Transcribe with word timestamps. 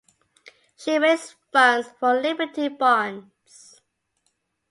She 0.77 0.97
raised 0.97 1.35
funds 1.53 1.89
for 1.99 2.19
Liberty 2.19 2.69
Bonds. 2.69 3.79